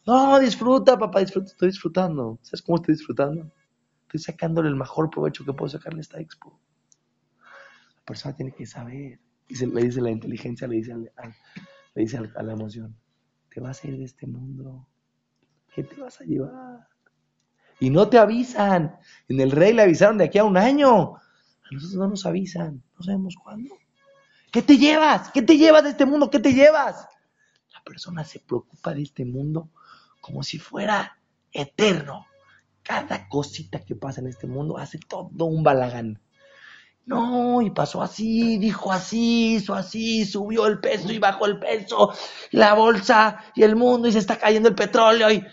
No, 0.06 0.38
disfruta, 0.38 0.98
papá, 0.98 1.20
disfruta. 1.20 1.46
Estoy 1.50 1.68
disfrutando. 1.68 2.38
¿Sabes 2.42 2.62
cómo 2.62 2.76
estoy 2.76 2.94
disfrutando? 2.94 3.50
Estoy 4.02 4.20
sacándole 4.20 4.68
el 4.68 4.76
mejor 4.76 5.10
provecho 5.10 5.44
que 5.44 5.52
puedo 5.52 5.68
sacarle 5.68 6.00
a 6.00 6.02
esta 6.02 6.20
expo. 6.20 6.60
La 7.96 8.04
persona 8.04 8.36
tiene 8.36 8.52
que 8.52 8.66
saber. 8.66 9.18
Y 9.48 9.66
le 9.66 9.82
dice 9.82 10.00
la 10.00 10.10
inteligencia, 10.10 10.68
le 10.68 10.76
dice, 10.76 10.94
le 10.94 12.02
dice 12.02 12.18
a 12.18 12.42
la 12.42 12.52
emoción, 12.52 12.96
te 13.50 13.60
vas 13.60 13.82
a 13.82 13.88
ir 13.88 13.98
de 13.98 14.04
este 14.04 14.26
mundo. 14.26 14.86
¿Qué 15.74 15.82
te 15.82 16.00
vas 16.00 16.20
a 16.20 16.24
llevar? 16.24 16.86
Y 17.80 17.90
no 17.90 18.08
te 18.08 18.18
avisan. 18.18 18.96
En 19.28 19.40
el 19.40 19.50
rey 19.50 19.72
le 19.72 19.82
avisaron 19.82 20.18
de 20.18 20.24
aquí 20.24 20.38
a 20.38 20.44
un 20.44 20.56
año. 20.56 21.14
A 21.64 21.74
nosotros 21.74 21.96
no 21.96 22.08
nos 22.08 22.26
avisan. 22.26 22.82
No 22.98 23.04
sabemos 23.04 23.34
cuándo. 23.42 23.76
¿Qué 24.52 24.62
te 24.62 24.78
llevas? 24.78 25.30
¿Qué 25.30 25.42
te 25.42 25.56
llevas 25.56 25.82
de 25.84 25.90
este 25.90 26.06
mundo? 26.06 26.30
¿Qué 26.30 26.38
te 26.38 26.52
llevas? 26.52 27.08
La 27.72 27.82
persona 27.82 28.24
se 28.24 28.38
preocupa 28.40 28.94
de 28.94 29.02
este 29.02 29.24
mundo 29.24 29.70
como 30.20 30.42
si 30.42 30.58
fuera 30.58 31.18
eterno. 31.52 32.26
Cada 32.82 33.28
cosita 33.28 33.84
que 33.84 33.96
pasa 33.96 34.20
en 34.20 34.28
este 34.28 34.46
mundo 34.46 34.78
hace 34.78 34.98
todo 34.98 35.46
un 35.46 35.62
balagán. 35.62 36.20
No, 37.06 37.60
y 37.60 37.70
pasó 37.70 38.02
así, 38.02 38.56
dijo 38.56 38.90
así, 38.90 39.56
hizo 39.56 39.74
así, 39.74 40.24
subió 40.24 40.66
el 40.66 40.80
peso 40.80 41.12
y 41.12 41.18
bajó 41.18 41.44
el 41.44 41.58
peso, 41.58 42.14
la 42.50 42.74
bolsa 42.74 43.44
y 43.54 43.62
el 43.62 43.76
mundo 43.76 44.08
y 44.08 44.12
se 44.12 44.20
está 44.20 44.38
cayendo 44.38 44.68
el 44.68 44.74
petróleo 44.74 45.30
y... 45.30 45.44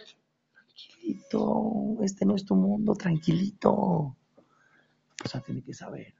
Tranquilito, 0.53 1.97
este 2.03 2.25
no 2.25 2.35
es 2.35 2.45
tu 2.45 2.55
mundo, 2.55 2.93
tranquilito. 2.93 4.15
Persona 5.21 5.43
tiene 5.43 5.61
que 5.61 5.73
saber. 5.73 6.13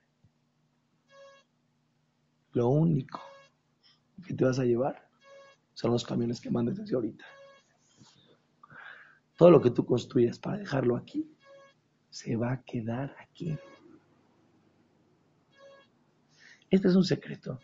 Lo 2.53 2.67
único 2.67 3.21
que 4.25 4.33
te 4.33 4.45
vas 4.45 4.59
a 4.59 4.65
llevar 4.65 5.07
son 5.73 5.91
los 5.91 6.03
camiones 6.03 6.39
que 6.39 6.51
mandes 6.51 6.77
desde 6.77 6.95
ahorita. 6.95 7.25
Todo 9.37 9.49
lo 9.49 9.61
que 9.61 9.71
tú 9.71 9.85
construyas 9.85 10.37
para 10.37 10.57
dejarlo 10.57 10.95
aquí, 10.95 11.27
se 12.09 12.35
va 12.35 12.51
a 12.51 12.63
quedar 12.63 13.15
aquí. 13.19 13.57
Este 16.69 16.87
es 16.87 16.95
un 16.95 17.03
secreto. 17.03 17.59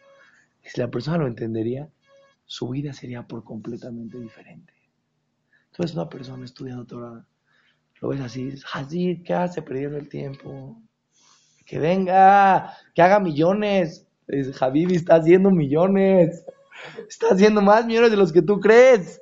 Si 0.63 0.79
la 0.82 0.89
persona 0.89 1.20
lo 1.20 1.27
entendería, 1.27 1.89
su 2.46 2.70
vida 2.70 2.94
sería 2.94 3.27
por 3.27 3.44
completamente 3.44 4.17
diferente. 4.20 4.74
Tú 5.72 5.84
ves 5.84 5.94
una 5.94 6.10
persona 6.10 6.46
estudiando 6.46 6.86
Torah, 6.86 7.27
lo 8.01 8.08
ves 8.10 8.22
así, 8.22 8.53
así, 8.74 9.22
¿qué 9.24 9.34
hace 9.34 9.62
perdiendo 9.62 9.98
el 9.98 10.10
tiempo? 10.10 10.82
Que 11.68 11.80
venga, 11.80 12.74
que 12.96 13.02
haga 13.02 13.20
millones. 13.20 14.08
Dice, 14.26 14.54
Javibi 14.54 14.96
está 14.96 15.16
haciendo 15.16 15.52
millones. 15.52 16.46
Está 17.10 17.28
haciendo 17.32 17.62
más 17.62 17.86
millones 17.86 18.10
de 18.10 18.18
los 18.18 18.32
que 18.32 18.42
tú 18.42 18.60
crees. 18.60 19.22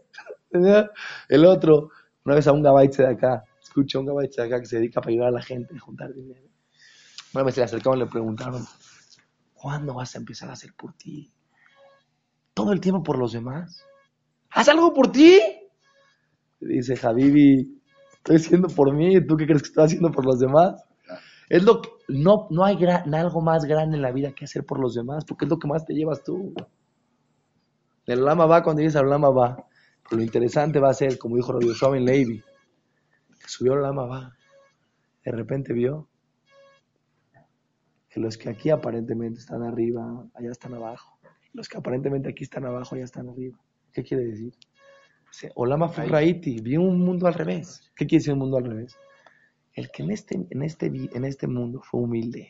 El 1.29 1.45
otro, 1.45 1.89
una 2.23 2.35
vez 2.35 2.47
a 2.47 2.51
un 2.51 2.61
gabaitse 2.61 3.01
de 3.01 3.09
acá, 3.09 3.43
escucha 3.61 3.99
un 3.99 4.05
gabaitse 4.05 4.41
de 4.41 4.47
acá 4.47 4.59
que 4.59 4.67
se 4.67 4.77
dedica 4.77 5.01
para 5.01 5.11
ayudar 5.11 5.29
a 5.29 5.31
la 5.31 5.41
gente 5.41 5.75
a 5.75 5.79
juntar 5.79 6.13
dinero. 6.13 6.47
Una 7.33 7.43
vez 7.43 7.55
se 7.55 7.61
le 7.61 7.65
acercaron 7.65 7.99
y 7.99 8.03
le 8.03 8.09
preguntaron, 8.09 8.63
¿cuándo 9.55 9.95
vas 9.95 10.15
a 10.15 10.19
empezar 10.19 10.49
a 10.49 10.53
hacer 10.53 10.73
por 10.77 10.93
ti? 10.93 11.33
¿Todo 12.53 12.71
el 12.73 12.79
tiempo 12.79 13.01
por 13.01 13.17
los 13.17 13.33
demás? 13.33 13.83
¿Haz 14.51 14.69
algo 14.69 14.93
por 14.93 15.11
ti? 15.11 15.41
Dice 16.59 16.95
Javibi, 16.95 17.81
estoy 18.13 18.35
haciendo 18.35 18.67
por 18.69 18.93
mí, 18.93 19.19
¿tú 19.25 19.35
qué 19.35 19.45
crees 19.45 19.63
que 19.63 19.69
estoy 19.69 19.85
haciendo 19.85 20.11
por 20.11 20.25
los 20.25 20.39
demás? 20.39 20.85
Es 21.49 21.63
lo 21.63 21.81
que, 21.81 21.89
no, 22.07 22.47
no 22.51 22.65
hay 22.65 22.77
algo 22.85 23.41
más 23.41 23.65
grande 23.65 23.97
en 23.97 24.01
la 24.01 24.11
vida 24.11 24.33
que 24.33 24.45
hacer 24.45 24.65
por 24.65 24.79
los 24.79 24.93
demás, 24.93 25.25
porque 25.25 25.45
es 25.45 25.49
lo 25.49 25.57
que 25.57 25.67
más 25.67 25.85
te 25.85 25.93
llevas 25.93 26.23
tú. 26.23 26.53
El 28.05 28.23
lama 28.23 28.45
va 28.45 28.63
cuando 28.63 28.81
dices 28.81 28.95
al 28.95 29.09
lama 29.09 29.29
va 29.29 29.67
lo 30.11 30.21
interesante 30.21 30.79
va 30.79 30.89
a 30.89 30.93
ser, 30.93 31.17
como 31.17 31.35
dijo 31.35 31.51
Rabbi 31.51 31.67
Yoshua 31.67 31.89
Ben 31.89 32.05
Levi, 32.05 32.39
que 32.39 33.47
subió 33.47 33.73
el 33.73 33.81
lama 33.81 34.05
va. 34.05 34.35
De 35.23 35.31
repente 35.31 35.73
vio 35.73 36.07
que 38.09 38.19
los 38.19 38.37
que 38.37 38.49
aquí 38.49 38.69
aparentemente 38.69 39.39
están 39.39 39.63
arriba, 39.63 40.27
allá 40.35 40.51
están 40.51 40.75
abajo. 40.75 41.17
Los 41.53 41.67
que 41.67 41.77
aparentemente 41.77 42.29
aquí 42.29 42.43
están 42.43 42.65
abajo, 42.65 42.95
allá 42.95 43.05
están 43.05 43.29
arriba. 43.29 43.57
¿Qué 43.91 44.03
quiere 44.03 44.25
decir? 44.25 44.53
Olama 45.55 45.89
Furaiti, 45.89 46.61
vio 46.61 46.81
un 46.81 47.01
mundo 47.01 47.27
al 47.27 47.33
revés. 47.33 47.91
¿Qué 47.95 48.05
quiere 48.05 48.21
decir 48.21 48.33
un 48.33 48.39
mundo 48.39 48.57
al 48.57 48.65
revés? 48.65 48.95
El 49.75 49.91
que 49.91 50.03
en 50.03 50.11
este, 50.11 50.47
en 50.49 50.63
este, 50.63 50.87
en 50.87 51.25
este 51.25 51.47
mundo 51.47 51.81
fue 51.83 52.01
humilde, 52.01 52.49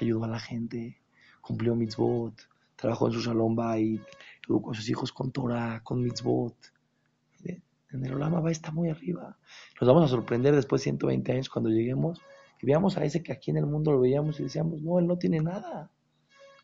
ayudó 0.00 0.24
a 0.24 0.28
la 0.28 0.40
gente, 0.40 1.02
cumplió 1.42 1.74
mitzvot, 1.74 2.34
trabajó 2.76 3.08
en 3.08 3.12
su 3.12 3.20
salón 3.20 3.54
bait, 3.54 4.02
educó 4.48 4.70
a 4.70 4.74
sus 4.74 4.88
hijos 4.88 5.12
con 5.12 5.30
Torah, 5.30 5.82
con 5.84 6.02
mitzvot, 6.02 6.56
en 7.94 8.04
el 8.04 8.14
Olama 8.14 8.40
va 8.40 8.50
está 8.50 8.72
muy 8.72 8.90
arriba. 8.90 9.36
Nos 9.80 9.88
vamos 9.88 10.04
a 10.04 10.08
sorprender 10.08 10.54
después 10.54 10.80
de 10.80 10.84
120 10.84 11.32
años 11.32 11.48
cuando 11.48 11.70
lleguemos 11.70 12.20
y 12.60 12.66
veamos 12.66 12.96
a 12.98 13.04
ese 13.04 13.22
que 13.22 13.32
aquí 13.32 13.52
en 13.52 13.58
el 13.58 13.66
mundo 13.66 13.92
lo 13.92 14.00
veíamos 14.00 14.40
y 14.40 14.42
decíamos, 14.42 14.82
no, 14.82 14.98
él 14.98 15.06
no 15.06 15.16
tiene 15.16 15.40
nada. 15.40 15.90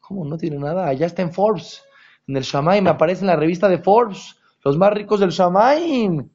¿Cómo 0.00 0.24
no 0.24 0.36
tiene 0.36 0.58
nada? 0.58 0.88
Allá 0.88 1.06
está 1.06 1.22
en 1.22 1.32
Forbes. 1.32 1.84
En 2.26 2.36
el 2.36 2.42
Shamaim 2.42 2.86
aparece 2.88 3.20
en 3.20 3.28
la 3.28 3.36
revista 3.36 3.68
de 3.68 3.78
Forbes. 3.78 4.36
Los 4.64 4.76
más 4.76 4.92
ricos 4.92 5.20
del 5.20 5.30
Shamaim. 5.30 6.28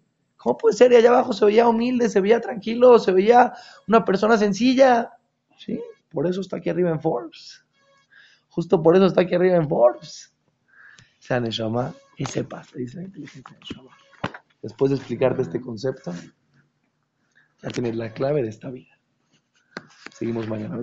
¿Cómo 0.46 0.60
puede 0.60 0.78
ser? 0.78 0.92
Y 0.92 0.96
allá 0.96 1.10
abajo 1.10 1.34
se 1.34 1.44
veía 1.44 1.68
humilde, 1.68 2.08
se 2.08 2.22
veía 2.22 2.40
tranquilo, 2.40 3.00
se 3.00 3.12
veía 3.12 3.54
una 3.88 4.06
persona 4.06 4.38
sencilla. 4.38 5.10
Sí, 5.58 5.82
por 6.12 6.28
eso 6.28 6.40
está 6.40 6.58
aquí 6.58 6.70
arriba 6.70 6.92
en 6.92 7.02
Forbes. 7.02 7.66
Justo 8.50 8.84
por 8.84 8.96
eso 8.96 9.08
está 9.08 9.22
aquí 9.22 9.34
arriba 9.34 9.56
en 9.56 9.68
Forbes. 9.68 10.32
Sea 11.18 11.40
Neshama 11.40 11.96
y 12.16 12.28
sepas, 12.28 12.72
dice 12.74 12.98
la 12.98 13.04
inteligencia 13.06 13.44
después 14.62 14.92
de 14.92 14.98
explicarte 14.98 15.42
este 15.42 15.60
concepto, 15.60 16.14
ya 17.64 17.70
tienes 17.72 17.96
la 17.96 18.14
clave 18.14 18.44
de 18.44 18.50
esta 18.50 18.70
vida. 18.70 19.00
Seguimos 20.14 20.48
mañana. 20.48 20.78